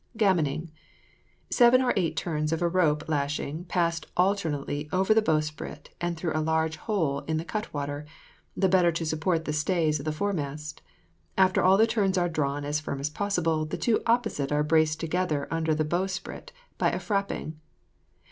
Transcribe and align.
GAMMONING. 0.17 0.71
Seven 1.51 1.79
or 1.79 1.93
eight 1.95 2.17
turns 2.17 2.51
of 2.51 2.63
a 2.63 2.67
rope 2.67 3.07
lashing 3.07 3.65
passed 3.65 4.07
alternately 4.17 4.89
over 4.91 5.13
the 5.13 5.21
bowsprit 5.21 5.91
and 6.01 6.17
through 6.17 6.35
a 6.35 6.41
large 6.41 6.77
hole 6.77 7.19
in 7.27 7.37
the 7.37 7.45
cut 7.45 7.71
water, 7.71 8.05
the 8.57 8.67
better 8.67 8.91
to 8.91 9.05
support 9.05 9.45
the 9.45 9.53
stays 9.53 9.99
of 9.99 10.05
the 10.05 10.11
fore 10.11 10.33
mast; 10.33 10.81
after 11.37 11.61
all 11.61 11.77
the 11.77 11.85
turns 11.85 12.17
are 12.17 12.29
drawn 12.29 12.65
as 12.65 12.79
firm 12.79 12.99
as 12.99 13.11
possible, 13.11 13.63
the 13.63 13.77
two 13.77 14.01
opposite 14.07 14.51
are 14.51 14.63
braced 14.63 14.99
together 14.99 15.47
under 15.51 15.75
the 15.75 15.85
bowsprit 15.85 16.51
by 16.79 16.89
a 16.89 16.97
frapping. 16.97 17.57